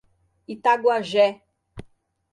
[0.53, 1.25] Itaguajé